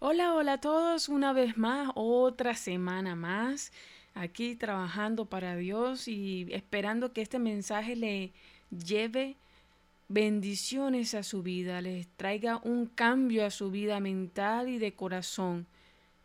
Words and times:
Hola, 0.00 0.34
hola 0.34 0.54
a 0.54 0.60
todos, 0.60 1.08
una 1.08 1.32
vez 1.32 1.56
más, 1.56 1.90
otra 1.94 2.54
semana 2.54 3.14
más, 3.14 3.72
aquí 4.14 4.56
trabajando 4.56 5.24
para 5.24 5.54
Dios 5.56 6.08
y 6.08 6.48
esperando 6.50 7.12
que 7.12 7.22
este 7.22 7.38
mensaje 7.38 7.94
le 7.94 8.32
lleve 8.70 9.36
bendiciones 10.08 11.14
a 11.14 11.22
su 11.22 11.44
vida, 11.44 11.80
les 11.80 12.08
traiga 12.16 12.60
un 12.64 12.86
cambio 12.86 13.46
a 13.46 13.50
su 13.50 13.70
vida 13.70 14.00
mental 14.00 14.68
y 14.68 14.78
de 14.78 14.94
corazón. 14.94 15.66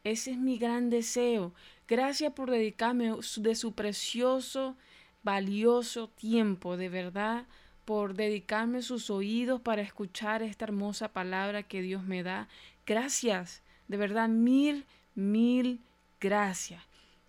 Ese 0.04 0.32
es 0.32 0.38
mi 0.38 0.58
gran 0.58 0.90
deseo. 0.90 1.54
Gracias 1.88 2.34
por 2.34 2.50
dedicarme 2.50 3.14
de 3.38 3.56
su 3.56 3.74
precioso, 3.74 4.76
valioso 5.22 6.08
tiempo, 6.10 6.76
de 6.76 6.90
verdad, 6.90 7.46
por 7.86 8.16
dedicarme 8.16 8.82
sus 8.82 9.10
oídos 9.10 9.62
para 9.62 9.84
escuchar 9.84 10.42
esta 10.42 10.66
hermosa 10.66 11.08
palabra 11.08 11.64
que 11.64 11.82
Dios 11.82 12.04
me 12.04 12.24
da. 12.24 12.48
Gracias. 12.90 13.62
De 13.88 13.98
verdad, 13.98 14.28
mil, 14.28 14.84
mil 15.14 15.80
gracias. 16.20 16.82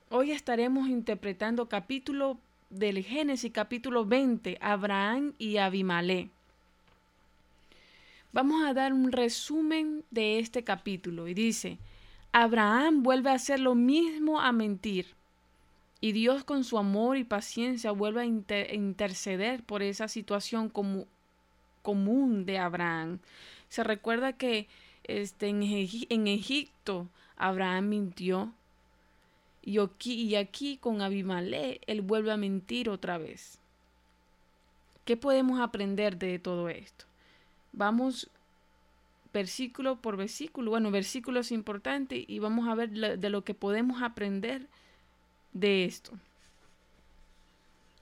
Hoy 0.09 0.31
estaremos 0.31 0.89
interpretando 0.89 1.69
capítulo 1.69 2.39
del 2.71 3.05
Génesis, 3.05 3.53
capítulo 3.53 4.07
20, 4.07 4.57
Abraham 4.59 5.35
y 5.37 5.59
Abimalé. 5.59 6.31
Vamos 8.33 8.65
a 8.65 8.73
dar 8.73 8.95
un 8.95 9.13
resumen 9.13 10.03
de 10.11 10.39
este 10.39 10.65
capítulo 10.65 11.29
y 11.29 11.35
dice, 11.35 11.77
Abraham 12.33 13.03
vuelve 13.03 13.29
a 13.29 13.35
hacer 13.35 13.61
lo 13.61 13.75
mismo 13.75 14.41
a 14.41 14.53
mentir 14.53 15.09
y 16.01 16.13
Dios 16.13 16.43
con 16.43 16.65
su 16.65 16.79
amor 16.79 17.19
y 17.19 17.25
paciencia 17.25 17.91
vuelve 17.91 18.23
a 18.23 18.75
interceder 18.75 19.63
por 19.63 19.83
esa 19.83 20.09
situación 20.09 20.71
común 21.83 22.47
de 22.47 22.59
Abraham. 22.59 23.19
Se 23.69 23.85
recuerda 23.85 24.33
que 24.33 24.67
este, 25.05 25.49
en, 25.49 26.27
Egipto 26.27 27.09
Abraham 27.37 27.89
mintió. 27.89 28.53
Y 29.63 29.79
aquí, 29.79 30.15
y 30.15 30.37
aquí 30.37 30.79
con 30.79 31.03
Abimelech 31.03 31.83
él 31.87 32.01
vuelve 32.01 32.33
a 32.33 32.37
mentir 32.37 32.89
otra 32.89 33.19
vez. 33.19 33.59
¿Qué 35.05 35.17
podemos 35.17 35.61
aprender 35.61 36.17
de 36.17 36.39
todo 36.39 36.69
esto? 36.69 37.05
Vamos 37.73 38.31
versículo 39.33 39.97
por 39.97 40.17
versículo, 40.17 40.71
bueno, 40.71 40.91
versículos 40.91 41.53
importantes 41.53 42.25
y 42.27 42.39
vamos 42.39 42.69
a 42.69 42.75
ver 42.75 42.91
de 42.91 43.31
lo 43.31 43.45
que 43.45 43.55
podemos 43.55 44.03
aprender 44.03 44.67
de 45.53 45.85
esto. 45.85 46.13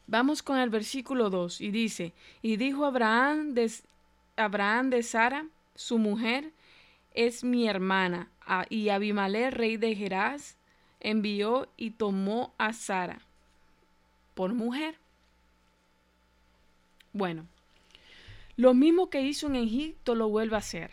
Vamos 0.06 0.42
con 0.42 0.58
el 0.58 0.70
versículo 0.70 1.28
2 1.28 1.60
y 1.60 1.70
dice, 1.70 2.14
y 2.40 2.56
dijo 2.56 2.86
Abraham 2.86 3.52
de, 3.52 3.70
Abraham 4.36 4.88
de 4.88 5.02
Sara, 5.02 5.46
su 5.74 5.98
mujer, 5.98 6.50
es 7.14 7.44
mi 7.44 7.68
hermana. 7.68 8.30
Y 8.70 8.88
Abimelech, 8.88 9.52
rey 9.52 9.76
de 9.76 9.94
Geraz, 9.94 10.56
envió 11.00 11.68
y 11.76 11.90
tomó 11.90 12.54
a 12.58 12.72
Sara 12.72 13.20
por 14.34 14.54
mujer. 14.54 14.96
Bueno, 17.12 17.46
lo 18.56 18.74
mismo 18.74 19.10
que 19.10 19.22
hizo 19.22 19.46
en 19.48 19.56
Egipto 19.56 20.14
lo 20.14 20.28
vuelve 20.28 20.56
a 20.56 20.60
hacer. 20.60 20.92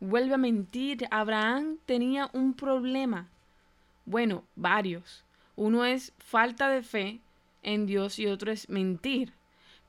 Vuelve 0.00 0.34
a 0.34 0.38
mentir. 0.38 1.06
Abraham 1.10 1.78
tenía 1.86 2.30
un 2.32 2.54
problema. 2.54 3.28
Bueno, 4.04 4.44
varios. 4.54 5.24
Uno 5.56 5.84
es 5.84 6.12
falta 6.18 6.68
de 6.68 6.82
fe 6.82 7.20
en 7.62 7.86
Dios 7.86 8.18
y 8.18 8.26
otro 8.26 8.52
es 8.52 8.68
mentir. 8.68 9.32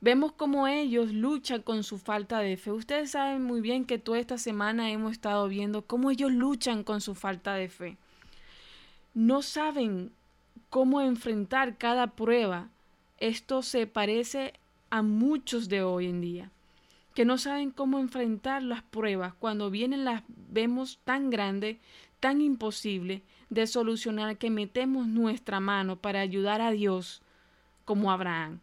Vemos 0.00 0.30
cómo 0.30 0.68
ellos 0.68 1.12
luchan 1.12 1.62
con 1.62 1.82
su 1.82 1.98
falta 1.98 2.38
de 2.38 2.56
fe. 2.56 2.70
Ustedes 2.70 3.10
saben 3.10 3.42
muy 3.42 3.60
bien 3.60 3.84
que 3.84 3.98
toda 3.98 4.20
esta 4.20 4.38
semana 4.38 4.92
hemos 4.92 5.10
estado 5.10 5.48
viendo 5.48 5.82
cómo 5.82 6.12
ellos 6.12 6.30
luchan 6.30 6.84
con 6.84 7.00
su 7.00 7.16
falta 7.16 7.54
de 7.54 7.68
fe. 7.68 7.96
No 9.12 9.42
saben 9.42 10.12
cómo 10.70 11.00
enfrentar 11.00 11.78
cada 11.78 12.12
prueba. 12.12 12.68
Esto 13.18 13.62
se 13.62 13.88
parece 13.88 14.52
a 14.90 15.02
muchos 15.02 15.68
de 15.68 15.82
hoy 15.82 16.06
en 16.06 16.20
día, 16.20 16.52
que 17.14 17.24
no 17.24 17.36
saben 17.36 17.72
cómo 17.72 17.98
enfrentar 17.98 18.62
las 18.62 18.82
pruebas. 18.82 19.34
Cuando 19.34 19.68
vienen 19.68 20.04
las 20.04 20.22
vemos 20.28 21.00
tan 21.02 21.28
grande, 21.28 21.80
tan 22.20 22.40
imposible 22.40 23.22
de 23.50 23.66
solucionar 23.66 24.38
que 24.38 24.50
metemos 24.50 25.08
nuestra 25.08 25.58
mano 25.58 25.96
para 25.96 26.20
ayudar 26.20 26.60
a 26.60 26.70
Dios 26.70 27.20
como 27.84 28.12
Abraham 28.12 28.60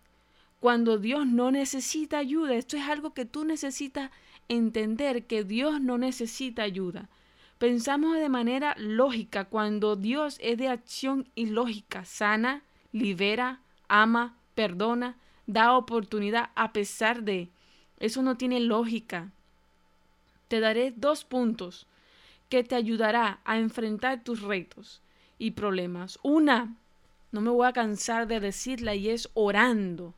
cuando 0.66 0.98
Dios 0.98 1.28
no 1.28 1.52
necesita 1.52 2.18
ayuda. 2.18 2.56
Esto 2.56 2.76
es 2.76 2.82
algo 2.86 3.14
que 3.14 3.26
tú 3.26 3.46
necesitas 3.46 4.10
entender, 4.50 5.28
que 5.28 5.44
Dios 5.44 5.80
no 5.80 6.00
necesita 6.00 6.64
ayuda. 6.64 7.08
Pensamos 7.60 8.18
de 8.18 8.30
manera 8.30 8.74
lógica 8.80 9.46
cuando 9.46 9.96
Dios 9.96 10.40
es 10.42 10.58
de 10.58 10.70
acción 10.70 11.30
ilógica, 11.36 12.04
sana, 12.04 12.64
libera, 12.92 13.60
ama, 13.90 14.38
perdona, 14.56 15.18
da 15.46 15.78
oportunidad 15.78 16.50
a 16.56 16.74
pesar 16.74 17.22
de. 17.22 17.50
Eso 18.00 18.24
no 18.24 18.36
tiene 18.36 18.60
lógica. 18.60 19.30
Te 20.48 20.60
daré 20.62 20.96
dos 20.98 21.26
puntos 21.26 21.86
que 22.50 22.64
te 22.64 22.74
ayudará 22.74 23.40
a 23.46 23.60
enfrentar 23.60 24.24
tus 24.24 24.42
retos 24.42 25.04
y 25.38 25.52
problemas. 25.52 26.18
Una, 26.24 26.76
no 27.32 27.42
me 27.42 27.52
voy 27.52 27.68
a 27.68 27.74
cansar 27.74 28.26
de 28.26 28.40
decirla 28.40 28.96
y 28.96 29.10
es 29.10 29.30
orando 29.36 30.16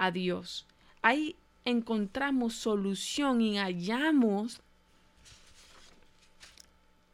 a 0.00 0.10
Dios. 0.10 0.66
Ahí 1.02 1.36
encontramos 1.66 2.54
solución 2.54 3.42
y 3.42 3.58
hallamos 3.58 4.62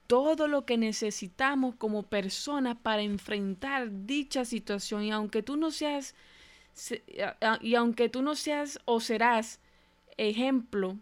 todo 0.06 0.46
lo 0.46 0.64
que 0.64 0.78
necesitamos 0.78 1.74
como 1.74 2.04
personas 2.04 2.76
para 2.80 3.02
enfrentar 3.02 3.88
dicha 4.06 4.44
situación 4.44 5.02
y 5.02 5.10
aunque 5.10 5.42
tú 5.42 5.56
no 5.56 5.72
seas 5.72 6.14
y 7.60 7.74
aunque 7.74 8.08
tú 8.08 8.22
no 8.22 8.36
seas 8.36 8.78
o 8.84 9.00
serás 9.00 9.58
ejemplo 10.16 10.96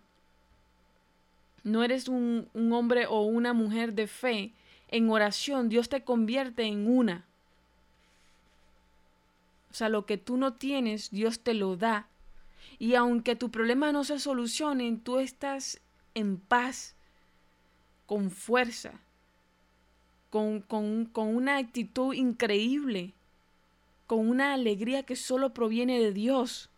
no 1.64 1.84
eres 1.84 2.08
un, 2.08 2.48
un 2.54 2.72
hombre 2.72 3.06
o 3.06 3.22
una 3.22 3.52
mujer 3.52 3.92
de 3.92 4.06
fe 4.06 4.54
en 4.88 5.10
oración 5.10 5.68
Dios 5.68 5.90
te 5.90 6.02
convierte 6.02 6.62
en 6.62 6.88
una 6.88 7.26
o 9.74 9.76
sea, 9.76 9.88
lo 9.88 10.06
que 10.06 10.18
tú 10.18 10.36
no 10.36 10.54
tienes, 10.54 11.10
Dios 11.10 11.40
te 11.40 11.52
lo 11.52 11.76
da. 11.76 12.06
Y 12.78 12.94
aunque 12.94 13.34
tu 13.34 13.50
problema 13.50 13.90
no 13.90 14.04
se 14.04 14.20
solucione, 14.20 15.00
tú 15.02 15.18
estás 15.18 15.80
en 16.14 16.38
paz, 16.38 16.94
con 18.06 18.30
fuerza, 18.30 19.00
con, 20.30 20.60
con, 20.60 21.06
con 21.06 21.34
una 21.34 21.56
actitud 21.56 22.14
increíble, 22.14 23.14
con 24.06 24.28
una 24.28 24.54
alegría 24.54 25.02
que 25.02 25.16
solo 25.16 25.52
proviene 25.52 25.98
de 25.98 26.12
Dios. 26.12 26.70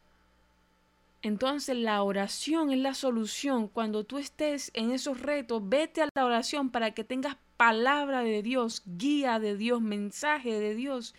Entonces 1.21 1.77
la 1.77 2.03
oración 2.03 2.71
es 2.71 2.78
la 2.78 2.95
solución. 2.95 3.69
Cuando 3.69 4.05
tú 4.05 4.17
estés 4.17 4.71
en 4.73 4.91
esos 4.91 5.21
retos, 5.21 5.69
vete 5.69 6.01
a 6.01 6.09
la 6.15 6.25
oración 6.25 6.71
para 6.71 6.93
que 6.93 7.05
tengas 7.05 7.37
palabra 7.59 8.23
de 8.23 8.43
Dios, 8.43 8.83
guía 8.87 9.39
de 9.39 9.55
Dios, 9.55 9.83
mensaje 9.83 10.59
de 10.59 10.75
Dios 10.75 11.15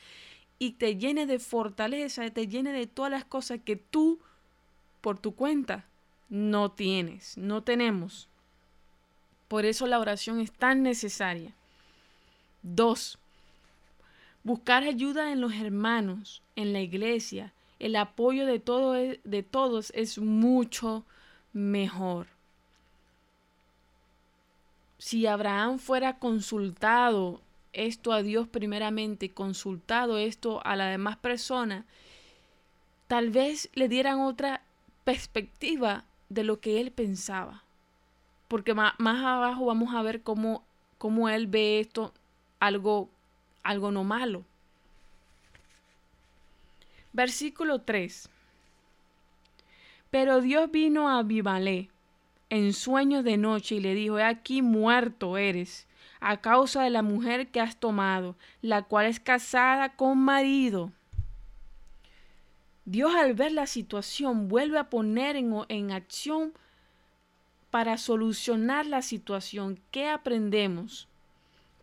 y 0.60 0.72
te 0.74 0.98
llene 0.98 1.26
de 1.26 1.40
fortaleza, 1.40 2.30
te 2.32 2.48
llene 2.48 2.72
de 2.72 2.88
todas 2.88 3.12
las 3.12 3.26
cosas 3.26 3.60
que 3.64 3.76
tú, 3.76 4.20
por 5.02 5.20
tu 5.20 5.36
cuenta, 5.36 5.86
no 6.30 6.72
tienes, 6.72 7.38
no 7.38 7.64
tenemos. 7.64 8.28
Por 9.48 9.66
eso 9.66 9.88
la 9.88 10.00
oración 10.00 10.40
es 10.40 10.52
tan 10.52 10.84
necesaria. 10.84 11.54
Dos, 12.64 13.18
buscar 14.44 14.84
ayuda 14.84 15.32
en 15.32 15.42
los 15.42 15.54
hermanos, 15.54 16.42
en 16.56 16.74
la 16.74 16.82
iglesia, 16.82 17.54
el 17.80 17.96
apoyo 17.96 18.46
de, 18.46 18.60
todo, 18.60 18.94
de 18.94 19.44
todos 19.44 19.92
es 19.96 20.18
mucho 20.18 21.06
mejor. 21.54 22.28
Si 24.98 25.28
Abraham 25.28 25.78
fuera 25.78 26.18
consultado 26.18 27.42
esto 27.78 28.12
a 28.12 28.24
Dios 28.24 28.48
primeramente, 28.48 29.34
consultado 29.34 30.18
esto 30.18 30.62
a 30.66 30.76
la 30.76 30.88
demás 30.88 31.18
persona, 31.18 31.86
tal 33.08 33.30
vez 33.30 33.70
le 33.74 33.88
dieran 33.88 34.20
otra 34.20 34.64
perspectiva 35.04 36.06
de 36.30 36.44
lo 36.44 36.60
que 36.60 36.82
él 36.82 36.92
pensaba. 36.92 37.64
Porque 38.48 38.74
más, 38.74 38.94
abajo 39.00 39.66
vamos 39.66 39.94
a 39.94 40.02
ver 40.02 40.22
cómo, 40.22 40.64
cómo 40.98 41.30
él 41.30 41.48
ve 41.48 41.80
esto 41.80 42.14
algo, 42.60 43.10
algo 43.64 43.92
no 43.92 44.04
malo. 44.04 44.44
Versículo 47.14 47.82
3. 47.82 48.30
Pero 50.10 50.42
Dios 50.42 50.72
vino 50.72 51.10
a 51.10 51.20
Abimelech 51.20 51.90
en 52.50 52.74
sueños 52.74 53.24
de 53.24 53.38
noche 53.38 53.76
y 53.76 53.80
le 53.80 53.94
dijo, 53.94 54.20
he 54.20 54.24
aquí 54.24 54.62
muerto 54.62 55.38
eres 55.38 55.88
a 56.20 56.42
causa 56.42 56.84
de 56.84 56.90
la 56.90 57.02
mujer 57.02 57.50
que 57.50 57.62
has 57.62 57.80
tomado, 57.80 58.36
la 58.62 58.84
cual 58.84 59.06
es 59.06 59.20
casada 59.20 59.96
con 59.96 60.18
marido. 60.18 60.92
Dios 62.86 63.14
al 63.16 63.34
ver 63.34 63.52
la 63.52 63.68
situación 63.68 64.48
vuelve 64.48 64.80
a 64.80 64.90
poner 64.90 65.36
en, 65.36 65.92
acción 65.92 66.54
para 67.70 67.98
solucionar 67.98 68.86
la 68.86 69.02
situación, 69.02 69.80
¿qué 69.92 70.08
aprendemos? 70.08 71.10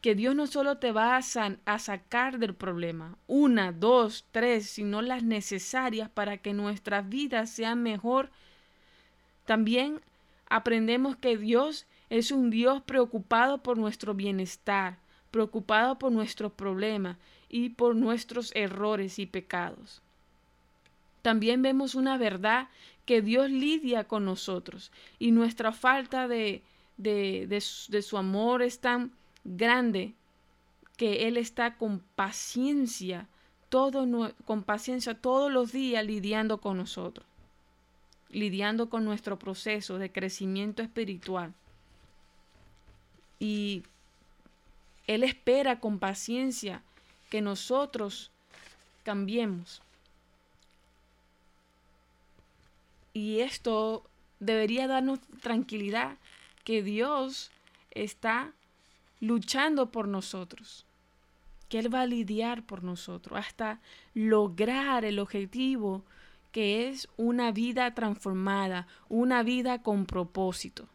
Que 0.00 0.14
Dios 0.14 0.34
no 0.34 0.46
solo 0.46 0.78
te 0.78 0.92
va 0.92 1.16
a, 1.16 1.20
a, 1.64 1.78
sacar 1.78 2.38
del 2.38 2.54
problema, 2.54 3.16
una, 3.26 3.70
dos, 3.72 4.26
tres, 4.32 4.68
sino 4.68 5.02
las 5.02 5.22
necesarias 5.22 6.08
para 6.08 6.38
que 6.38 6.54
nuestras 6.54 7.08
vidas 7.08 7.50
sean 7.50 7.82
mejor. 7.82 8.30
También 9.44 10.00
aprendemos 10.48 11.16
que 11.16 11.36
Dios 11.36 11.86
es 12.10 12.30
un 12.30 12.50
Dios 12.50 12.82
preocupado 12.82 13.62
por 13.62 13.78
nuestro 13.78 14.14
bienestar, 14.14 14.98
preocupado 15.30 15.98
por 15.98 16.12
nuestros 16.12 16.52
problemas 16.52 17.16
y 17.48 17.70
por 17.70 17.96
nuestros 17.96 18.52
errores 18.54 19.18
y 19.18 19.26
pecados. 19.26 20.00
También 21.22 21.62
vemos 21.62 21.94
una 21.94 22.18
verdad 22.18 22.68
que 23.06 23.22
Dios 23.22 23.50
lidia 23.50 24.04
con 24.04 24.24
nosotros 24.24 24.92
y 25.18 25.30
nuestra 25.30 25.72
falta 25.72 26.28
de, 26.28 26.62
de, 26.96 27.46
de, 27.48 28.02
su 28.02 28.16
amor 28.16 28.62
es 28.62 28.78
tan 28.80 29.12
grande 29.44 30.14
que 30.96 31.26
Él 31.26 31.36
está 31.36 31.76
con 31.76 32.00
paciencia, 32.14 33.28
todo, 33.68 34.06
con 34.44 34.62
paciencia 34.62 35.14
todos 35.14 35.50
los 35.50 35.72
días 35.72 36.04
lidiando 36.04 36.58
con 36.60 36.76
nosotros, 36.76 37.26
lidiando 38.34 38.90
con 38.90 39.04
nuestro 39.04 39.38
proceso 39.38 39.98
de 39.98 40.10
crecimiento 40.10 40.82
espiritual. 40.82 41.54
Y 43.38 43.84
Él 45.06 45.22
espera 45.22 45.80
con 45.80 45.98
paciencia 45.98 46.82
que 47.30 47.40
nosotros 47.40 48.30
cambiemos. 49.04 49.82
Y 53.12 53.40
esto 53.40 54.04
debería 54.40 54.88
darnos 54.88 55.20
tranquilidad 55.40 56.18
que 56.64 56.82
Dios 56.82 57.52
está 57.92 58.52
luchando 59.20 59.92
por 59.92 60.08
nosotros, 60.08 60.84
que 61.68 61.78
Él 61.78 61.94
va 61.94 62.00
a 62.00 62.06
lidiar 62.06 62.64
por 62.64 62.82
nosotros 62.82 63.38
hasta 63.38 63.80
lograr 64.12 65.04
el 65.04 65.20
objetivo 65.20 66.02
que 66.54 66.88
es 66.88 67.08
una 67.16 67.50
vida 67.50 67.92
transformada, 67.94 68.86
una 69.08 69.42
vida 69.42 69.82
con 69.82 70.06
propósito. 70.06 70.86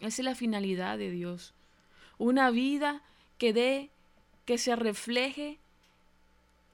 Esa 0.00 0.22
es 0.22 0.24
la 0.24 0.34
finalidad 0.34 0.96
de 0.96 1.10
Dios. 1.10 1.52
Una 2.16 2.50
vida 2.50 3.02
que 3.36 3.52
dé, 3.52 3.90
que 4.46 4.56
se 4.56 4.74
refleje 4.74 5.58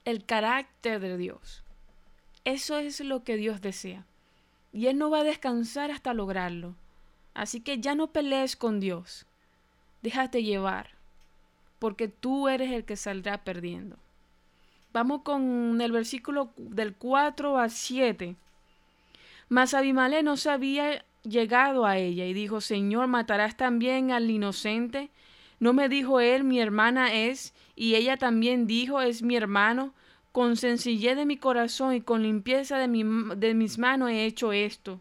el 0.05 0.25
carácter 0.25 1.01
de 1.01 1.17
Dios. 1.17 1.65
Eso 2.45 2.79
es 2.79 3.01
lo 3.01 3.25
que 3.25 3.37
Dios 3.37 3.61
desea. 3.61 4.07
Y 4.73 4.87
Él 4.87 4.97
no 4.97 5.11
va 5.11 5.23
a 5.23 5.25
descansar 5.25 5.91
hasta 5.91 6.15
lograrlo. 6.15 6.77
Así 7.35 7.61
que 7.61 7.81
ya 7.81 7.97
no 7.97 8.13
pelees 8.13 8.55
con 8.55 8.79
Dios. 8.79 9.27
Déjate 10.01 10.45
llevar, 10.45 10.91
porque 11.81 12.07
tú 12.07 12.47
eres 12.47 12.71
el 12.71 12.85
que 12.85 12.95
saldrá 12.95 13.43
perdiendo. 13.43 13.97
Vamos 14.93 15.23
con 15.23 15.81
el 15.81 15.93
versículo 15.93 16.51
del 16.57 16.95
4 16.95 17.59
al 17.59 17.71
7. 17.71 18.37
Mas 19.49 19.75
Abimelech 19.75 20.25
no 20.25 20.37
se 20.37 20.51
había 20.51 21.05
llegado 21.23 21.87
a 21.87 21.99
ella 21.99 22.27
y 22.27 22.33
dijo, 22.33 22.61
Señor, 22.61 23.07
¿matarás 23.07 23.57
también 23.57 24.11
al 24.13 24.31
inocente? 24.31 25.11
¿No 25.61 25.73
me 25.73 25.89
dijo 25.89 26.21
él, 26.21 26.45
mi 26.45 26.61
hermana 26.61 27.13
es? 27.13 27.55
Y 27.77 27.95
ella 27.95 28.17
también 28.17 28.67
dijo, 28.67 29.01
es 29.01 29.23
mi 29.23 29.37
hermano 29.37 29.93
con 30.33 30.57
sencillez 30.57 31.17
de 31.17 31.27
mi 31.27 31.37
corazón 31.37 31.95
y 31.95 32.01
con 32.01 32.23
limpieza 32.23 32.79
de, 32.79 32.89
mi, 32.89 33.05
de 33.37 33.55
mis 33.55 33.79
manos 33.79 34.11
he 34.11 34.25
hecho 34.25 34.53
esto. 34.53 35.01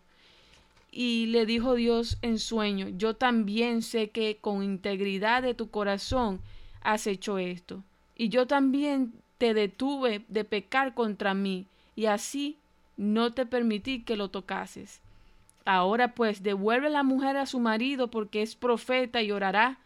Y 0.91 1.27
le 1.27 1.45
dijo 1.45 1.75
Dios 1.75 2.17
en 2.21 2.39
sueño, 2.39 2.87
yo 2.89 3.15
también 3.15 3.83
sé 3.83 4.09
que 4.09 4.37
con 4.41 4.63
integridad 4.63 5.43
de 5.43 5.53
tu 5.53 5.69
corazón 5.69 6.41
has 6.81 7.05
hecho 7.05 7.37
esto. 7.37 7.83
Y 8.15 8.29
yo 8.29 8.47
también 8.47 9.13
te 9.37 9.53
detuve 9.53 10.25
de 10.27 10.43
pecar 10.43 10.93
contra 10.93 11.33
mí, 11.33 11.65
y 11.95 12.05
así 12.05 12.57
no 12.95 13.33
te 13.33 13.45
permití 13.45 14.03
que 14.03 14.17
lo 14.17 14.29
tocases. 14.29 15.01
Ahora 15.65 16.13
pues 16.13 16.43
devuelve 16.43 16.89
la 16.89 17.03
mujer 17.03 17.37
a 17.37 17.45
su 17.45 17.59
marido 17.59 18.09
porque 18.09 18.41
es 18.41 18.55
profeta 18.55 19.21
y 19.21 19.31
orará 19.31 19.79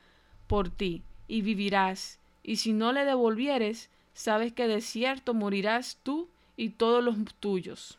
por 0.47 0.69
ti, 0.69 1.01
y 1.27 1.41
vivirás. 1.41 2.19
Y 2.43 2.57
si 2.57 2.73
no 2.73 2.91
le 2.91 3.05
devolvieres, 3.05 3.89
sabes 4.13 4.53
que 4.53 4.67
de 4.67 4.81
cierto 4.81 5.33
morirás 5.33 5.97
tú 6.03 6.27
y 6.57 6.69
todos 6.69 7.03
los 7.03 7.15
tuyos. 7.39 7.97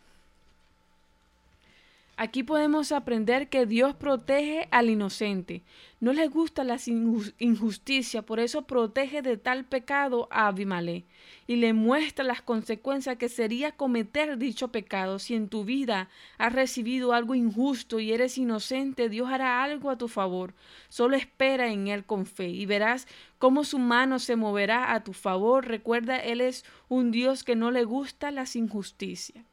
Aquí 2.22 2.44
podemos 2.44 2.92
aprender 2.92 3.48
que 3.48 3.66
Dios 3.66 3.96
protege 3.96 4.68
al 4.70 4.90
inocente. 4.90 5.64
No 5.98 6.12
le 6.12 6.28
gusta 6.28 6.62
la 6.62 6.78
injusticia, 6.86 8.22
por 8.22 8.38
eso 8.38 8.62
protege 8.62 9.22
de 9.22 9.36
tal 9.36 9.64
pecado 9.64 10.28
a 10.30 10.46
Abimelech 10.46 11.04
y 11.48 11.56
le 11.56 11.72
muestra 11.72 12.24
las 12.24 12.40
consecuencias 12.40 13.16
que 13.16 13.28
sería 13.28 13.72
cometer 13.72 14.38
dicho 14.38 14.68
pecado. 14.68 15.18
Si 15.18 15.34
en 15.34 15.48
tu 15.48 15.64
vida 15.64 16.10
has 16.38 16.52
recibido 16.52 17.12
algo 17.12 17.34
injusto 17.34 17.98
y 17.98 18.12
eres 18.12 18.38
inocente, 18.38 19.08
Dios 19.08 19.28
hará 19.28 19.64
algo 19.64 19.90
a 19.90 19.98
tu 19.98 20.06
favor. 20.06 20.54
Solo 20.88 21.16
espera 21.16 21.72
en 21.72 21.88
Él 21.88 22.04
con 22.04 22.24
fe 22.24 22.50
y 22.50 22.66
verás 22.66 23.08
cómo 23.40 23.64
su 23.64 23.80
mano 23.80 24.20
se 24.20 24.36
moverá 24.36 24.94
a 24.94 25.02
tu 25.02 25.12
favor. 25.12 25.66
Recuerda, 25.66 26.18
Él 26.18 26.40
es 26.40 26.64
un 26.88 27.10
Dios 27.10 27.42
que 27.42 27.56
no 27.56 27.72
le 27.72 27.82
gusta 27.82 28.30
las 28.30 28.54
injusticias. 28.54 29.44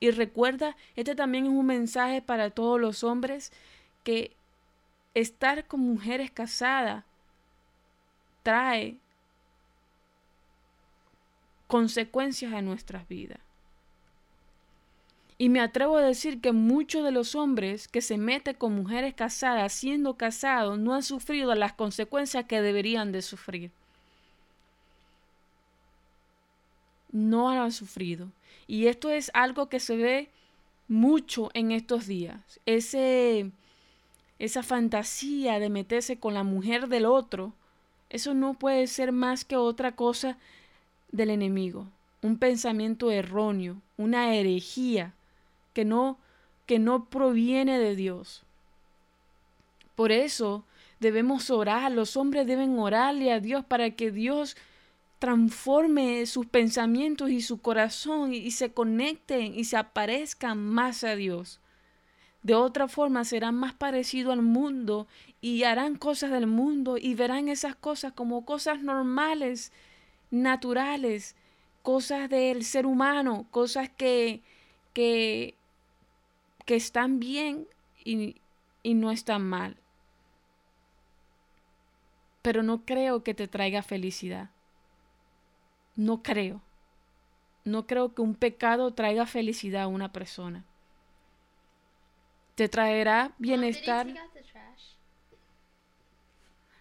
Y 0.00 0.10
recuerda, 0.10 0.76
este 0.94 1.14
también 1.14 1.46
es 1.46 1.50
un 1.50 1.66
mensaje 1.66 2.20
para 2.22 2.50
todos 2.50 2.80
los 2.80 3.02
hombres 3.02 3.52
que 4.04 4.36
estar 5.14 5.66
con 5.66 5.80
mujeres 5.80 6.30
casadas 6.30 7.04
trae 8.42 8.96
consecuencias 11.66 12.52
a 12.52 12.62
nuestras 12.62 13.08
vidas. 13.08 13.40
Y 15.38 15.48
me 15.48 15.60
atrevo 15.60 15.96
a 15.96 16.02
decir 16.02 16.40
que 16.40 16.52
muchos 16.52 17.04
de 17.04 17.10
los 17.10 17.34
hombres 17.34 17.88
que 17.88 18.00
se 18.00 18.16
meten 18.16 18.54
con 18.54 18.74
mujeres 18.74 19.14
casadas 19.14 19.72
siendo 19.72 20.16
casados 20.16 20.78
no 20.78 20.94
han 20.94 21.02
sufrido 21.02 21.54
las 21.54 21.74
consecuencias 21.74 22.44
que 22.46 22.62
deberían 22.62 23.12
de 23.12 23.20
sufrir. 23.20 23.70
No 27.16 27.50
han 27.50 27.72
sufrido. 27.72 28.28
Y 28.66 28.86
esto 28.86 29.10
es 29.10 29.30
algo 29.32 29.68
que 29.68 29.80
se 29.80 29.96
ve 29.96 30.28
mucho 30.86 31.50
en 31.54 31.72
estos 31.72 32.06
días. 32.06 32.60
Ese, 32.66 33.50
esa 34.38 34.62
fantasía 34.62 35.58
de 35.58 35.70
meterse 35.70 36.18
con 36.18 36.34
la 36.34 36.42
mujer 36.42 36.88
del 36.88 37.06
otro, 37.06 37.54
eso 38.10 38.34
no 38.34 38.54
puede 38.54 38.86
ser 38.86 39.12
más 39.12 39.44
que 39.44 39.56
otra 39.56 39.92
cosa 39.92 40.36
del 41.10 41.30
enemigo, 41.30 41.86
un 42.22 42.38
pensamiento 42.38 43.10
erróneo, 43.10 43.80
una 43.96 44.34
herejía 44.34 45.14
que 45.72 45.84
no 45.84 46.18
que 46.66 46.78
no 46.80 47.04
proviene 47.04 47.78
de 47.78 47.94
Dios. 47.94 48.42
Por 49.94 50.12
eso 50.12 50.64
debemos 51.00 51.48
orar, 51.50 51.92
los 51.92 52.16
hombres 52.16 52.46
deben 52.46 52.78
orarle 52.78 53.32
a 53.32 53.40
Dios 53.40 53.64
para 53.64 53.92
que 53.92 54.10
Dios 54.10 54.56
transforme 55.18 56.26
sus 56.26 56.46
pensamientos 56.46 57.30
y 57.30 57.40
su 57.40 57.60
corazón 57.60 58.34
y, 58.34 58.50
se 58.50 58.72
conecten 58.72 59.58
y 59.58 59.64
se 59.64 59.76
aparezcan 59.76 60.58
más 60.58 61.04
a 61.04 61.16
Dios. 61.16 61.60
De 62.42 62.54
otra 62.54 62.86
forma 62.86 63.24
serán 63.24 63.56
más 63.56 63.74
parecidos 63.74 64.32
al 64.32 64.42
mundo 64.42 65.08
y 65.40 65.64
harán 65.64 65.96
cosas 65.96 66.30
del 66.30 66.46
mundo 66.46 66.96
y 66.98 67.14
verán 67.14 67.48
esas 67.48 67.74
cosas 67.74 68.12
como 68.12 68.44
cosas 68.44 68.82
normales, 68.82 69.72
naturales, 70.30 71.34
cosas 71.82 72.28
del 72.28 72.64
ser 72.64 72.86
humano, 72.86 73.46
cosas 73.50 73.88
que, 73.88 74.42
que, 74.92 75.54
que 76.66 76.76
están 76.76 77.18
bien 77.18 77.66
y, 78.04 78.36
y 78.82 78.94
no 78.94 79.10
están 79.10 79.42
mal. 79.42 79.76
Pero 82.42 82.62
no 82.62 82.84
creo 82.84 83.24
que 83.24 83.34
te 83.34 83.48
traiga 83.48 83.82
felicidad. 83.82 84.50
No 85.96 86.22
creo. 86.22 86.60
No 87.64 87.86
creo 87.86 88.14
que 88.14 88.22
un 88.22 88.34
pecado 88.34 88.92
traiga 88.94 89.26
felicidad 89.26 89.82
a 89.82 89.88
una 89.88 90.12
persona. 90.12 90.64
Te 92.54 92.68
traerá 92.68 93.32
bienestar. 93.38 94.06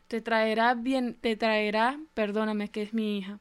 Te 0.08 0.22
traerá 0.22 0.76
bien, 0.76 1.16
te 1.16 1.36
traerá, 1.36 2.00
perdóname 2.14 2.70
que 2.70 2.84
es 2.84 2.94
mi 2.94 3.18
hija. 3.18 3.40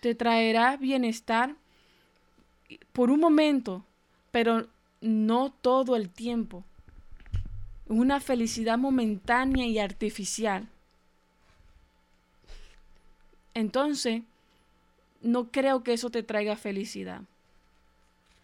Te 0.00 0.14
traerá 0.14 0.78
bienestar 0.78 1.54
por 2.92 3.10
un 3.10 3.20
momento, 3.20 3.84
pero 4.30 4.66
no 5.00 5.50
todo 5.50 5.96
el 5.96 6.08
tiempo. 6.08 6.64
Una 7.88 8.20
felicidad 8.20 8.78
momentánea 8.78 9.66
y 9.66 9.78
artificial. 9.78 10.68
Entonces, 13.52 14.22
no 15.20 15.50
creo 15.50 15.82
que 15.82 15.92
eso 15.92 16.10
te 16.10 16.22
traiga 16.22 16.56
felicidad. 16.56 17.22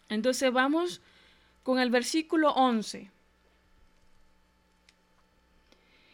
Entonces 0.08 0.52
vamos 0.52 1.00
con 1.62 1.78
el 1.78 1.90
versículo 1.90 2.50
11. 2.52 3.10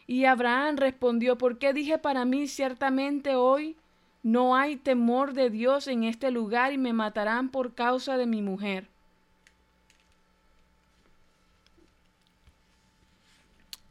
Y 0.07 0.25
Abraham 0.25 0.77
respondió, 0.77 1.37
¿por 1.37 1.57
qué 1.57 1.73
dije 1.73 1.97
para 1.97 2.25
mí 2.25 2.47
ciertamente 2.47 3.35
hoy 3.35 3.77
no 4.21 4.55
hay 4.55 4.75
temor 4.75 5.33
de 5.33 5.49
Dios 5.49 5.87
en 5.87 6.03
este 6.03 6.31
lugar 6.31 6.73
y 6.73 6.77
me 6.77 6.93
matarán 6.93 7.49
por 7.49 7.73
causa 7.73 8.17
de 8.17 8.25
mi 8.25 8.41
mujer? 8.41 8.89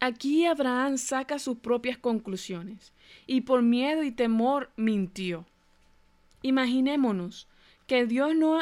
Aquí 0.01 0.47
Abraham 0.47 0.99
saca 0.99 1.39
sus 1.39 1.59
propias 1.59 1.97
conclusiones 1.97 2.93
y 3.27 3.43
por 3.43 3.63
miedo 3.63 4.03
y 4.03 4.11
temor 4.11 4.71
mintió. 4.75 5.47
Imaginémonos 6.43 7.49
que 7.87 8.07
Dios 8.07 8.35
no 8.35 8.61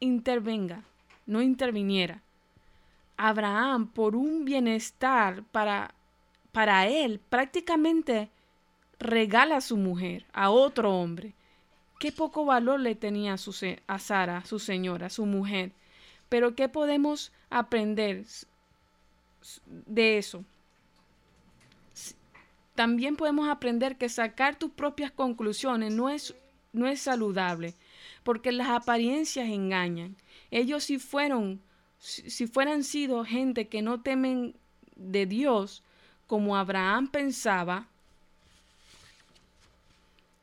intervenga, 0.00 0.84
no 1.26 1.42
interviniera. 1.42 2.22
Abraham, 3.16 3.88
por 3.88 4.14
un 4.14 4.44
bienestar 4.44 5.42
para, 5.44 5.94
para 6.52 6.86
él, 6.86 7.20
prácticamente 7.30 8.30
regala 8.98 9.56
a 9.56 9.60
su 9.60 9.76
mujer, 9.76 10.26
a 10.32 10.50
otro 10.50 10.94
hombre. 10.94 11.34
Qué 11.98 12.12
poco 12.12 12.44
valor 12.44 12.80
le 12.80 12.94
tenía 12.94 13.36
a, 13.86 13.98
Sara, 13.98 14.44
su 14.44 14.58
señora, 14.58 15.08
su 15.08 15.24
mujer. 15.24 15.72
Pero 16.28 16.54
¿qué 16.54 16.68
podemos 16.68 17.32
aprender 17.48 18.24
de 19.66 20.18
eso? 20.18 20.44
También 22.74 23.16
podemos 23.16 23.48
aprender 23.48 23.96
que 23.96 24.10
sacar 24.10 24.56
tus 24.56 24.70
propias 24.70 25.10
conclusiones 25.10 25.94
no 25.94 26.10
es, 26.10 26.34
no 26.76 26.86
es 26.86 27.00
saludable, 27.00 27.74
porque 28.22 28.52
las 28.52 28.68
apariencias 28.68 29.48
engañan. 29.48 30.16
Ellos 30.50 30.84
si 30.84 30.98
fueron, 30.98 31.60
si 31.98 32.46
fueran 32.46 32.84
sido 32.84 33.24
gente 33.24 33.68
que 33.68 33.82
no 33.82 34.00
temen 34.02 34.54
de 34.94 35.26
Dios, 35.26 35.82
como 36.26 36.56
Abraham 36.56 37.08
pensaba, 37.08 37.88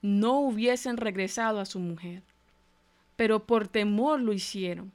no 0.01 0.39
hubiesen 0.39 0.97
regresado 0.97 1.59
a 1.59 1.65
su 1.65 1.79
mujer. 1.79 2.23
Pero 3.15 3.45
por 3.45 3.67
temor 3.67 4.19
lo 4.19 4.33
hicieron. 4.33 4.91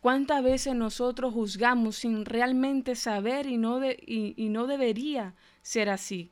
¿Cuántas 0.00 0.44
veces 0.44 0.74
nosotros 0.74 1.34
juzgamos 1.34 1.96
sin 1.96 2.24
realmente 2.24 2.94
saber 2.94 3.46
y 3.46 3.56
no, 3.56 3.80
y 3.84 4.48
no 4.48 4.66
debería 4.66 5.34
ser 5.62 5.88
así? 5.88 6.30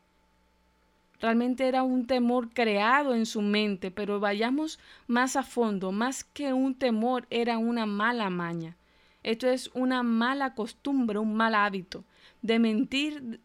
Realmente 1.20 1.66
era 1.66 1.82
un 1.82 2.06
temor 2.06 2.50
creado 2.50 3.14
en 3.14 3.26
su 3.26 3.40
mente, 3.40 3.90
pero 3.90 4.20
vayamos 4.20 4.78
más 5.06 5.37
a 5.37 5.42
fondo, 5.42 5.92
más 5.92 6.25
que 6.25 6.52
un 6.52 6.75
temor 6.75 7.26
era 7.30 7.58
una 7.58 7.87
mala 7.87 8.28
maña. 8.28 8.76
Esto 9.23 9.49
es 9.49 9.70
una 9.75 10.02
mala 10.02 10.54
costumbre, 10.54 11.18
un 11.18 11.35
mal 11.35 11.54
hábito 11.54 12.04
de 12.42 12.58
mentir, 12.58 13.40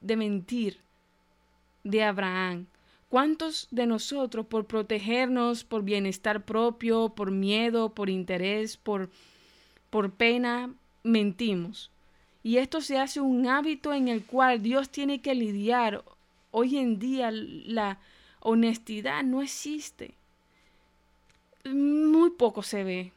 de 0.00 0.16
mentir 0.16 0.78
de 1.84 2.02
Abraham. 2.02 2.66
¿Cuántos 3.08 3.66
de 3.70 3.86
nosotros 3.86 4.46
por 4.46 4.66
protegernos, 4.66 5.64
por 5.64 5.82
bienestar 5.82 6.44
propio, 6.44 7.08
por 7.08 7.30
miedo, 7.30 7.94
por 7.94 8.10
interés, 8.10 8.76
por, 8.76 9.10
por 9.90 10.12
pena, 10.12 10.72
mentimos? 11.02 11.90
Y 12.42 12.58
esto 12.58 12.80
se 12.80 12.98
hace 12.98 13.20
un 13.20 13.46
hábito 13.48 13.92
en 13.92 14.08
el 14.08 14.24
cual 14.24 14.62
Dios 14.62 14.90
tiene 14.90 15.20
que 15.20 15.34
lidiar 15.34 16.04
Hoy 16.50 16.78
en 16.78 16.98
día 16.98 17.30
la 17.30 17.98
honestidad 18.40 19.22
no 19.22 19.42
existe. 19.42 20.14
Muy 21.64 22.30
poco 22.30 22.62
se 22.62 22.84
ve. 22.84 23.12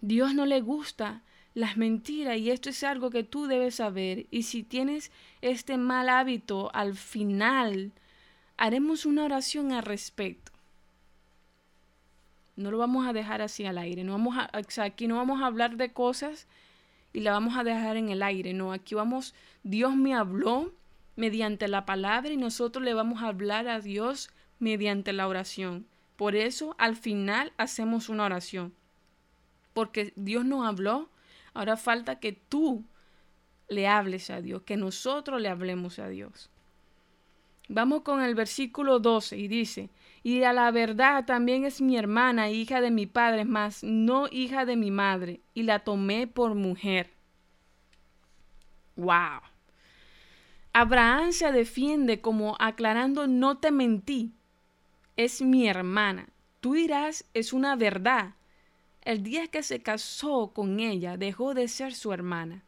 Dios 0.00 0.34
no 0.34 0.46
le 0.46 0.60
gusta 0.60 1.22
las 1.54 1.76
mentiras 1.76 2.36
y 2.38 2.50
esto 2.50 2.70
es 2.70 2.82
algo 2.84 3.10
que 3.10 3.24
tú 3.24 3.46
debes 3.46 3.76
saber. 3.76 4.26
Y 4.30 4.44
si 4.44 4.62
tienes 4.62 5.10
este 5.40 5.76
mal 5.76 6.08
hábito, 6.08 6.70
al 6.74 6.96
final 6.96 7.92
haremos 8.56 9.06
una 9.06 9.24
oración 9.24 9.72
al 9.72 9.82
respecto. 9.82 10.52
No 12.56 12.70
lo 12.70 12.78
vamos 12.78 13.06
a 13.06 13.12
dejar 13.12 13.42
así 13.42 13.64
al 13.64 13.78
aire. 13.78 14.04
No 14.04 14.12
vamos 14.12 14.36
a, 14.36 14.50
aquí 14.84 15.06
no 15.06 15.16
vamos 15.16 15.40
a 15.42 15.46
hablar 15.46 15.76
de 15.76 15.92
cosas 15.92 16.46
y 17.12 17.20
la 17.20 17.32
vamos 17.32 17.56
a 17.56 17.64
dejar 17.64 17.96
en 17.96 18.08
el 18.10 18.22
aire. 18.22 18.52
No, 18.52 18.72
aquí 18.72 18.94
vamos, 18.94 19.34
Dios 19.62 19.96
me 19.96 20.14
habló 20.14 20.72
mediante 21.16 21.68
la 21.68 21.84
palabra 21.84 22.32
y 22.32 22.36
nosotros 22.36 22.84
le 22.84 22.94
vamos 22.94 23.22
a 23.22 23.28
hablar 23.28 23.68
a 23.68 23.80
Dios 23.80 24.30
mediante 24.58 25.12
la 25.12 25.28
oración. 25.28 25.86
Por 26.16 26.36
eso 26.36 26.74
al 26.78 26.96
final 26.96 27.52
hacemos 27.56 28.08
una 28.08 28.24
oración. 28.24 28.74
Porque 29.72 30.12
Dios 30.16 30.44
nos 30.44 30.66
habló, 30.66 31.10
ahora 31.54 31.76
falta 31.76 32.20
que 32.20 32.32
tú 32.32 32.84
le 33.68 33.88
hables 33.88 34.30
a 34.30 34.40
Dios, 34.40 34.62
que 34.62 34.76
nosotros 34.76 35.40
le 35.40 35.48
hablemos 35.48 35.98
a 35.98 36.08
Dios. 36.08 36.50
Vamos 37.68 38.02
con 38.02 38.22
el 38.22 38.34
versículo 38.34 38.98
12 38.98 39.38
y 39.38 39.48
dice, 39.48 39.90
y 40.22 40.42
a 40.42 40.52
la 40.52 40.70
verdad 40.70 41.24
también 41.24 41.64
es 41.64 41.80
mi 41.80 41.96
hermana, 41.96 42.50
hija 42.50 42.80
de 42.80 42.90
mi 42.90 43.06
padre, 43.06 43.44
mas 43.44 43.82
no 43.82 44.28
hija 44.30 44.66
de 44.66 44.76
mi 44.76 44.90
madre, 44.90 45.40
y 45.54 45.62
la 45.62 45.78
tomé 45.78 46.26
por 46.26 46.54
mujer. 46.54 47.14
¡Wow! 48.96 49.51
Abraham 50.72 51.32
se 51.32 51.52
defiende 51.52 52.20
como 52.20 52.56
aclarando 52.58 53.26
no 53.26 53.58
te 53.58 53.70
mentí, 53.70 54.32
es 55.16 55.42
mi 55.42 55.68
hermana. 55.68 56.28
Tú 56.60 56.74
dirás, 56.74 57.24
es 57.34 57.52
una 57.52 57.76
verdad. 57.76 58.34
El 59.02 59.22
día 59.22 59.48
que 59.48 59.62
se 59.62 59.82
casó 59.82 60.52
con 60.54 60.80
ella 60.80 61.16
dejó 61.16 61.54
de 61.54 61.68
ser 61.68 61.94
su 61.94 62.12
hermana 62.12 62.62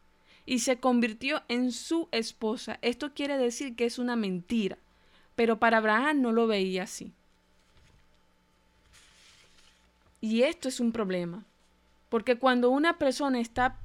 y 0.45 0.59
se 0.59 0.77
convirtió 0.77 1.41
en 1.47 1.71
su 1.71 2.07
esposa. 2.11 2.77
Esto 2.81 3.13
quiere 3.13 3.37
decir 3.37 3.75
que 3.75 3.85
es 3.85 3.97
una 3.97 4.15
mentira, 4.15 4.77
pero 5.35 5.59
para 5.59 5.77
Abraham 5.77 6.21
no 6.21 6.31
lo 6.31 6.45
veía 6.45 6.83
así. 6.83 7.11
Y 10.21 10.43
esto 10.43 10.67
es 10.67 10.79
un 10.79 10.91
problema, 10.91 11.43
porque 12.09 12.37
cuando 12.37 12.69
una 12.69 12.97
persona 12.97 13.39
está 13.39 13.77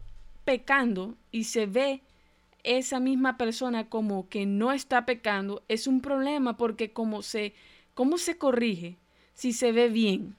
pecando 0.44 1.14
y 1.30 1.44
se 1.44 1.66
ve 1.66 2.02
esa 2.64 3.00
misma 3.00 3.36
persona 3.36 3.88
como 3.88 4.28
que 4.28 4.46
no 4.46 4.72
está 4.72 5.06
pecando, 5.06 5.62
es 5.68 5.86
un 5.86 6.00
problema 6.00 6.56
porque 6.56 6.92
como 6.92 7.22
se, 7.22 7.54
¿cómo 7.94 8.18
se 8.18 8.36
corrige 8.38 8.96
si 9.34 9.52
se 9.52 9.72
ve 9.72 9.88
bien? 9.88 10.36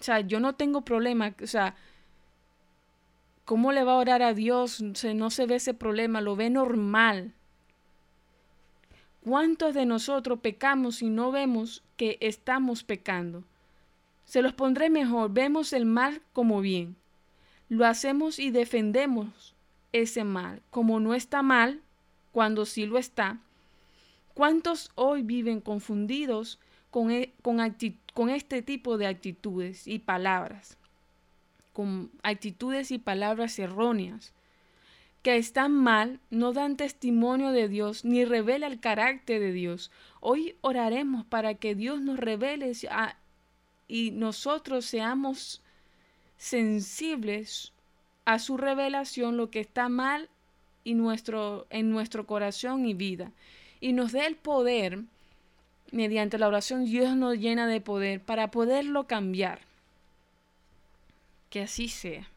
O 0.00 0.04
sea, 0.04 0.20
yo 0.20 0.40
no 0.40 0.54
tengo 0.54 0.82
problema, 0.82 1.34
o 1.42 1.46
sea, 1.46 1.74
¿cómo 3.44 3.72
le 3.72 3.84
va 3.84 3.92
a 3.92 3.98
orar 3.98 4.22
a 4.22 4.34
Dios? 4.34 4.80
no 4.80 5.30
se 5.30 5.46
ve 5.46 5.56
ese 5.56 5.74
problema, 5.74 6.20
lo 6.20 6.36
ve 6.36 6.50
normal. 6.50 7.32
¿Cuántos 9.24 9.74
de 9.74 9.86
nosotros 9.86 10.38
pecamos 10.38 11.02
y 11.02 11.10
no 11.10 11.32
vemos 11.32 11.82
que 11.96 12.16
estamos 12.20 12.84
pecando? 12.84 13.42
Se 14.24 14.42
los 14.42 14.52
pondré 14.52 14.90
mejor, 14.90 15.32
vemos 15.32 15.72
el 15.72 15.84
mal 15.84 16.22
como 16.32 16.60
bien. 16.60 16.96
Lo 17.68 17.86
hacemos 17.86 18.38
y 18.38 18.50
defendemos 18.50 19.55
ese 20.00 20.24
mal, 20.24 20.62
como 20.70 21.00
no 21.00 21.14
está 21.14 21.42
mal, 21.42 21.82
cuando 22.32 22.66
sí 22.66 22.86
lo 22.86 22.98
está, 22.98 23.38
¿cuántos 24.34 24.90
hoy 24.94 25.22
viven 25.22 25.60
confundidos 25.60 26.58
con, 26.90 27.10
e, 27.10 27.32
con, 27.42 27.58
con 28.14 28.30
este 28.30 28.62
tipo 28.62 28.98
de 28.98 29.06
actitudes 29.06 29.86
y 29.86 29.98
palabras? 29.98 30.76
Con 31.72 32.10
actitudes 32.22 32.90
y 32.90 32.98
palabras 32.98 33.58
erróneas 33.58 34.32
que 35.26 35.36
están 35.38 35.72
mal, 35.72 36.20
no 36.30 36.52
dan 36.52 36.76
testimonio 36.76 37.50
de 37.50 37.68
Dios 37.68 38.04
ni 38.04 38.24
revela 38.24 38.68
el 38.68 38.78
carácter 38.78 39.40
de 39.40 39.50
Dios. 39.50 39.90
Hoy 40.20 40.54
oraremos 40.60 41.24
para 41.24 41.54
que 41.54 41.74
Dios 41.74 42.00
nos 42.00 42.16
revele 42.16 42.70
y 43.88 44.12
nosotros 44.12 44.84
seamos 44.84 45.62
sensibles 46.36 47.72
a 48.26 48.38
su 48.38 48.58
revelación 48.58 49.38
lo 49.38 49.50
que 49.50 49.60
está 49.60 49.88
mal 49.88 50.28
y 50.84 50.94
nuestro, 50.94 51.66
en 51.70 51.90
nuestro 51.90 52.26
corazón 52.26 52.84
y 52.84 52.92
vida. 52.92 53.32
Y 53.80 53.92
nos 53.92 54.12
dé 54.12 54.26
el 54.26 54.36
poder, 54.36 55.04
mediante 55.92 56.38
la 56.38 56.48
oración, 56.48 56.84
Dios 56.84 57.16
nos 57.16 57.38
llena 57.38 57.66
de 57.66 57.80
poder 57.80 58.20
para 58.20 58.50
poderlo 58.50 59.06
cambiar. 59.06 59.60
Que 61.50 61.62
así 61.62 61.88
sea. 61.88 62.28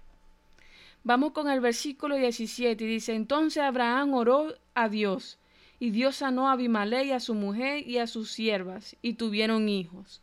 Vamos 1.04 1.32
con 1.32 1.50
el 1.50 1.60
versículo 1.60 2.16
17 2.16 2.84
y 2.84 2.88
dice, 2.88 3.16
entonces 3.16 3.64
Abraham 3.64 4.14
oró 4.14 4.54
a 4.76 4.90
Dios 4.90 5.40
y 5.80 5.90
Dios 5.90 6.18
sanó 6.18 6.50
a 6.50 6.54
Abimelech 6.54 7.12
a 7.12 7.20
su 7.20 7.34
mujer 7.34 7.88
y 7.88 7.98
a 7.98 8.06
sus 8.06 8.32
siervas 8.32 8.96
y 9.02 9.14
tuvieron 9.14 9.70
hijos. 9.70 10.22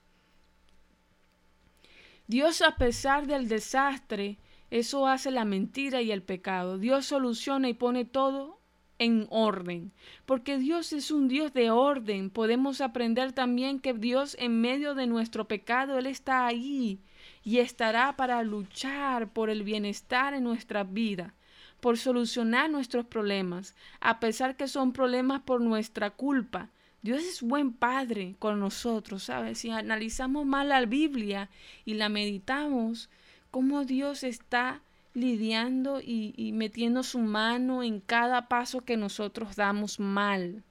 Dios 2.29 2.63
a 2.63 2.77
pesar 2.77 3.27
del 3.27 3.49
desastre 3.49 4.37
eso 4.71 5.07
hace 5.07 5.31
la 5.31 5.45
mentira 5.45 6.03
y 6.03 6.11
el 6.13 6.23
pecado. 6.23 6.79
Dios 6.79 7.07
soluciona 7.07 7.69
y 7.69 7.75
pone 7.75 8.05
todo 8.05 8.61
en 8.99 9.27
orden, 9.31 9.93
porque 10.25 10.59
Dios 10.59 10.93
es 10.93 11.11
un 11.11 11.29
Dios 11.29 11.53
de 11.53 11.71
orden. 11.71 12.31
Podemos 12.31 12.81
aprender 12.81 13.33
también 13.33 13.79
que 13.79 13.93
Dios 13.93 14.37
en 14.41 14.61
medio 14.61 14.95
de 14.95 15.07
nuestro 15.07 15.47
pecado, 15.47 15.99
Él 15.99 16.07
está 16.07 16.47
ahí 16.47 16.99
y 17.45 17.59
estará 17.59 18.17
para 18.17 18.43
luchar 18.43 19.33
por 19.33 19.51
el 19.51 19.63
bienestar 19.65 20.33
en 20.35 20.45
nuestra 20.45 20.85
vida. 20.85 21.35
por 21.81 21.99
solucionar 21.99 22.71
nuestros 22.71 23.07
problemas, 23.07 23.75
a 24.01 24.19
pesar 24.19 24.57
que 24.57 24.69
son 24.69 24.93
problemas 24.93 25.43
por 25.43 25.61
nuestra 25.61 26.11
culpa. 26.11 26.71
Dios 27.03 27.23
es 27.23 27.43
buen 27.43 27.73
padre 27.73 28.35
con 28.39 28.59
nosotros, 28.59 29.25
¿sabes? 29.25 29.59
Si 29.59 29.71
analizamos 29.71 30.47
mal 30.47 30.71
la 30.71 30.85
Biblia 30.85 31.49
y 31.85 31.95
la 31.95 32.09
meditamos, 32.09 33.09
cómo 33.51 33.85
Dios 33.85 34.23
está 34.23 34.83
lidiando 35.15 36.01
y, 36.03 36.53
metiendo 36.53 37.03
su 37.03 37.19
mano 37.19 37.83
en 37.83 38.01
cada 38.01 38.49
paso 38.49 38.83
que 38.83 38.99
nosotros 38.99 39.57
damos 39.57 39.99
mal. 39.99 40.63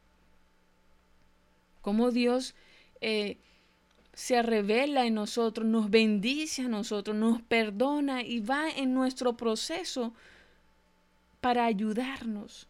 Cómo 1.81 2.11
Dios 2.11 2.53
eh, 3.01 3.37
se 4.13 4.43
revela 4.43 5.05
en 5.05 5.15
nosotros, 5.15 5.67
nos 5.67 5.89
bendice 5.89 6.61
a 6.61 6.67
nosotros, 6.67 7.17
nos 7.17 7.41
perdona 7.41 8.21
y 8.21 8.39
va 8.39 8.69
en 8.69 8.93
nuestro 8.93 9.35
proceso 9.35 10.13
para 11.41 11.65
ayudarnos. 11.65 12.67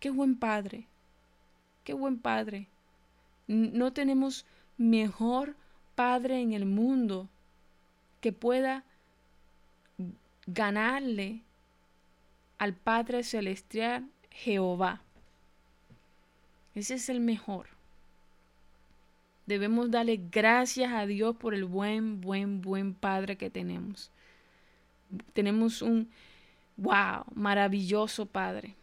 Qué 0.00 0.10
buen 0.10 0.36
padre, 0.36 0.86
qué 1.84 1.92
buen 1.92 2.18
padre. 2.18 2.66
No 3.46 3.92
tenemos 3.92 4.44
mejor 4.76 5.54
padre 5.94 6.40
en 6.40 6.52
el 6.52 6.66
mundo 6.66 7.28
que 8.20 8.32
pueda 8.32 8.84
ganarle 10.48 11.42
al 12.56 12.74
Padre 12.74 13.22
Celestial 13.22 14.08
Jehová. 14.30 15.02
Ese 16.74 16.94
es 16.94 17.08
el 17.10 17.20
mejor. 17.20 17.66
Debemos 19.46 19.90
darle 19.90 20.20
gracias 20.30 20.92
a 20.92 21.06
Dios 21.06 21.36
por 21.36 21.54
el 21.54 21.64
buen, 21.64 22.20
buen, 22.20 22.62
buen 22.62 22.94
Padre 22.94 23.36
que 23.36 23.50
tenemos. 23.50 24.10
Tenemos 25.34 25.82
un, 25.82 26.10
wow, 26.76 27.24
maravilloso 27.34 28.24
Padre. 28.24 28.74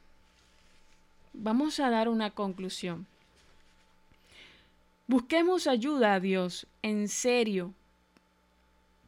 Vamos 1.33 1.79
a 1.79 1.89
dar 1.89 2.09
una 2.09 2.29
conclusión. 2.29 3.07
Busquemos 5.07 5.67
ayuda 5.67 6.13
a 6.13 6.19
Dios, 6.19 6.67
en 6.81 7.07
serio, 7.07 7.73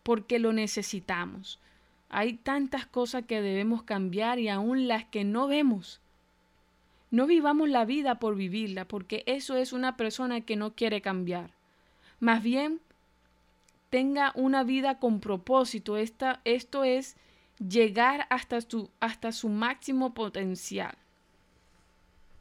porque 0.04 0.40
lo 0.40 0.54
necesitamos. 0.54 1.60
Hay 2.10 2.34
tantas 2.34 2.86
cosas 2.86 3.26
que 3.26 3.42
debemos 3.42 3.84
cambiar 3.84 4.40
y 4.40 4.50
aún 4.50 4.88
las 4.88 5.06
que 5.06 5.24
no 5.24 5.48
vemos. 5.48 6.02
No 7.12 7.26
vivamos 7.26 7.70
la 7.70 7.86
vida 7.86 8.20
por 8.20 8.36
vivirla, 8.36 8.86
porque 8.86 9.24
eso 9.26 9.56
es 9.56 9.74
una 9.74 9.98
persona 9.98 10.42
que 10.42 10.56
no 10.56 10.74
quiere 10.74 11.02
cambiar. 11.02 11.52
Más 12.20 12.44
bien, 12.44 12.82
tenga 13.90 14.32
una 14.36 14.64
vida 14.64 15.00
con 15.00 15.20
propósito. 15.20 15.98
Esta, 15.98 16.42
esto 16.44 16.84
es 16.84 17.16
llegar 17.60 18.28
hasta 18.30 18.62
su, 18.62 18.90
hasta 19.00 19.32
su 19.32 19.50
máximo 19.50 20.14
potencial. 20.14 20.98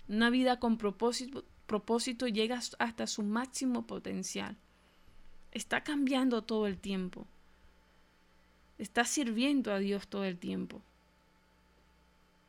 Una 0.09 0.31
vida 0.31 0.59
con 0.59 0.79
propósito, 0.79 1.45
propósito 1.67 2.27
llega 2.29 2.61
hasta 2.79 3.07
su 3.07 3.23
máximo 3.23 3.87
potencial. 3.87 4.57
Está 5.53 5.83
cambiando 5.83 6.43
todo 6.43 6.67
el 6.67 6.79
tiempo. 6.79 7.27
Está 8.79 9.05
sirviendo 9.05 9.73
a 9.73 9.79
Dios 9.79 10.09
todo 10.09 10.25
el 10.25 10.39
tiempo. 10.39 10.83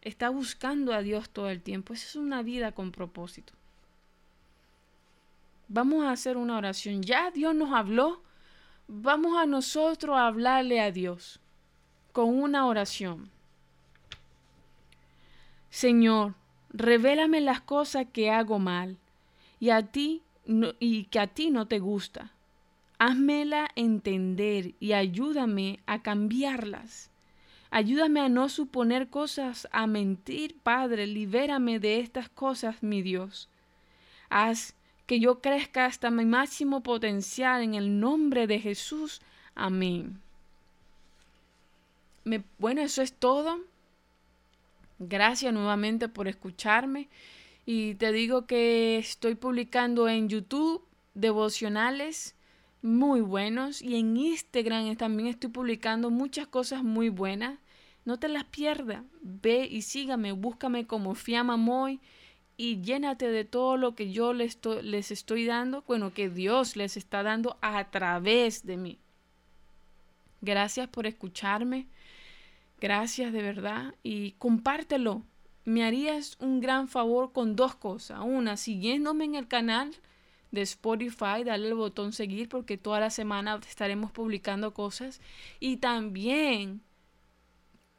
Está 0.01 0.29
buscando 0.29 0.93
a 0.93 1.01
Dios 1.01 1.29
todo 1.29 1.49
el 1.49 1.61
tiempo. 1.61 1.93
Esa 1.93 2.05
es 2.05 2.15
una 2.15 2.41
vida 2.41 2.71
con 2.71 2.91
propósito. 2.91 3.53
Vamos 5.67 6.05
a 6.05 6.11
hacer 6.11 6.37
una 6.37 6.57
oración. 6.57 7.01
Ya 7.01 7.31
Dios 7.31 7.55
nos 7.55 7.73
habló. 7.73 8.21
Vamos 8.87 9.37
a 9.37 9.45
nosotros 9.45 10.15
a 10.15 10.27
hablarle 10.27 10.79
a 10.79 10.91
Dios 10.91 11.39
con 12.13 12.29
una 12.29 12.65
oración. 12.65 13.29
Señor, 15.69 16.35
revélame 16.69 17.41
las 17.41 17.61
cosas 17.61 18.07
que 18.11 18.31
hago 18.31 18.59
mal 18.59 18.97
y 19.59 19.69
a 19.69 19.83
ti 19.83 20.23
y 20.79 21.03
que 21.05 21.19
a 21.19 21.27
ti 21.27 21.51
no 21.51 21.67
te 21.67 21.79
gusta. 21.79 22.31
Házmela 22.99 23.69
entender 23.75 24.73
y 24.79 24.93
ayúdame 24.93 25.79
a 25.85 26.01
cambiarlas. 26.01 27.11
Ayúdame 27.69 28.21
a 28.21 28.29
no 28.29 28.49
suponer 28.49 29.09
cosas, 29.09 29.67
a 29.71 29.87
mentir, 29.87 30.57
Padre. 30.63 31.05
Libérame 31.05 31.79
de 31.79 31.99
estas 31.99 32.29
cosas, 32.29 32.81
mi 32.81 33.01
Dios. 33.01 33.49
Haz 34.29 34.73
que 35.05 35.19
yo 35.19 35.41
crezca 35.41 35.85
hasta 35.85 36.09
mi 36.09 36.25
máximo 36.25 36.81
potencial 36.81 37.61
en 37.61 37.75
el 37.75 37.99
nombre 37.99 38.47
de 38.47 38.59
Jesús. 38.59 39.21
Amén. 39.53 40.21
bueno, 42.57 42.81
eso 42.81 43.01
es 43.01 43.13
todo. 43.13 43.59
Gracias 44.99 45.53
nuevamente 45.53 46.09
por 46.09 46.27
escucharme. 46.27 47.09
Y 47.65 47.95
te 47.95 48.11
digo 48.11 48.47
que 48.47 48.97
estoy 48.97 49.35
publicando 49.35 50.07
en 50.07 50.29
YouTube 50.29 50.83
devocionales 51.13 52.36
muy 52.81 53.21
buenos 53.21 53.81
y 53.81 53.95
en 53.95 54.15
Instagram 54.17 54.95
también 54.95 55.29
estoy 55.29 55.49
publicando 55.49 56.09
muchas 56.09 56.47
cosas 56.47 56.83
muy 56.83 57.09
buenas. 57.09 57.59
No 58.05 58.17
te 58.19 58.27
las 58.27 58.45
pierdas. 58.45 59.03
Ve 59.21 59.67
y 59.69 59.81
sígame, 59.81 60.31
búscame 60.31 60.87
como 60.87 61.15
Fiamamoy 61.15 61.99
y 62.55 62.81
llénate 62.81 63.29
de 63.29 63.45
todo 63.45 63.77
lo 63.77 63.95
que 63.95 64.11
yo 64.11 64.33
les 64.33 64.51
estoy, 64.51 64.81
les 64.81 65.11
estoy 65.11 65.45
dando, 65.45 65.83
bueno, 65.87 66.13
que 66.13 66.29
Dios 66.29 66.75
les 66.75 66.97
está 66.97 67.21
dando 67.23 67.57
a 67.61 67.89
través 67.91 68.65
de 68.65 68.77
mí. 68.77 68.99
Gracias 70.41 70.87
por 70.87 71.05
escucharme. 71.05 71.87
Gracias 72.79 73.33
de 73.33 73.41
verdad 73.41 73.95
y 74.03 74.31
compártelo. 74.33 75.23
Me 75.65 75.83
harías 75.83 76.37
un 76.39 76.61
gran 76.61 76.87
favor 76.87 77.31
con 77.33 77.55
dos 77.55 77.75
cosas. 77.75 78.19
Una, 78.23 78.55
siguiéndome 78.55 79.25
en 79.25 79.35
el 79.35 79.47
canal 79.47 79.91
de 80.51 80.61
Spotify, 80.61 81.43
dale 81.45 81.67
el 81.67 81.75
botón 81.75 82.13
seguir 82.13 82.49
porque 82.49 82.77
toda 82.77 82.99
la 82.99 83.09
semana 83.09 83.59
estaremos 83.67 84.11
publicando 84.11 84.73
cosas 84.73 85.21
y 85.59 85.77
también 85.77 86.81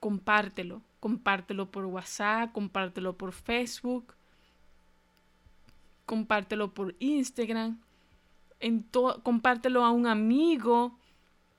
compártelo, 0.01 0.83
compártelo 1.01 1.71
por 1.71 1.85
WhatsApp, 1.87 2.53
compártelo 2.53 3.17
por 3.17 3.33
Facebook, 3.33 4.15
compártelo 6.07 6.73
por 6.73 6.95
Instagram, 6.99 7.81
en 8.61 8.83
compártelo 9.23 9.85
a 9.85 9.91
un 9.91 10.07
amigo 10.07 10.99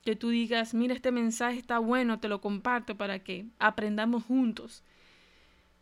que 0.04 0.16
tú 0.16 0.30
digas, 0.30 0.74
mira 0.74 0.94
este 0.94 1.12
mensaje 1.12 1.58
está 1.58 1.78
bueno, 1.78 2.20
te 2.20 2.28
lo 2.28 2.40
comparto 2.40 2.96
para 2.96 3.20
que 3.20 3.46
aprendamos 3.58 4.24
juntos. 4.24 4.82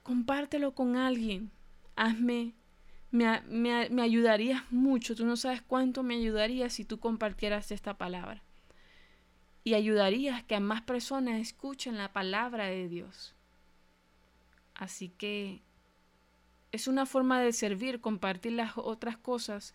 Compártelo 0.03 0.75
con 0.75 0.97
alguien. 0.97 1.51
Hazme 1.95 2.55
me, 3.11 3.43
me, 3.91 4.03
ayudarías 4.03 4.63
mucho. 4.71 5.15
Tú 5.15 5.25
no 5.25 5.37
sabes 5.37 5.63
cuánto 5.63 6.03
me 6.03 6.17
ayudaría 6.17 6.71
si 6.71 6.85
tú 6.85 6.99
compartieras 6.99 7.71
esta 7.71 7.97
palabra. 7.97 8.43
Y 9.65 9.75
ayudarías 9.75 10.43
que 10.45 10.55
a 10.55 10.61
más 10.61 10.83
personas 10.83 11.41
escuchen 11.41 11.99
la 11.99 12.13
palabra 12.13 12.67
de 12.67 12.89
Dios. 12.89 13.35
Así 14.75 15.09
que 15.09 15.61
es 16.73 16.87
una 16.89 17.07
forma 17.07 17.41
de 17.41 17.53
servir, 17.53 18.01
compartir 18.01 18.53
las 18.53 18.73
otras 18.77 19.17
cosas 19.17 19.75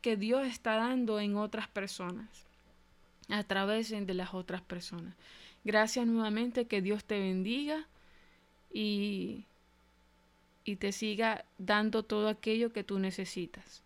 que 0.00 0.16
Dios 0.16 0.46
está 0.46 0.76
dando 0.76 1.18
en 1.18 1.36
otras 1.36 1.66
personas, 1.68 2.28
a 3.28 3.42
través 3.44 3.88
de 3.88 4.14
las 4.14 4.34
otras 4.34 4.60
personas. 4.60 5.14
Gracias 5.64 6.06
nuevamente, 6.06 6.66
que 6.66 6.82
Dios 6.82 7.04
te 7.04 7.18
bendiga 7.18 7.88
y 8.70 9.46
y 10.64 10.76
te 10.76 10.92
siga 10.92 11.44
dando 11.58 12.02
todo 12.02 12.28
aquello 12.28 12.72
que 12.72 12.84
tú 12.84 12.98
necesitas. 12.98 13.82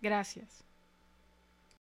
Gracias. 0.00 0.63